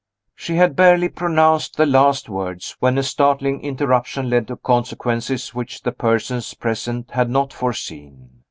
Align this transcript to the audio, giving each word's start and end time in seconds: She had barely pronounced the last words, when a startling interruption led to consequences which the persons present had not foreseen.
She 0.33 0.55
had 0.55 0.75
barely 0.75 1.09
pronounced 1.09 1.77
the 1.77 1.85
last 1.85 2.27
words, 2.27 2.75
when 2.79 2.97
a 2.97 3.03
startling 3.03 3.61
interruption 3.61 4.31
led 4.31 4.47
to 4.47 4.55
consequences 4.57 5.53
which 5.53 5.83
the 5.83 5.91
persons 5.91 6.55
present 6.55 7.11
had 7.11 7.29
not 7.29 7.53
foreseen. 7.53 8.31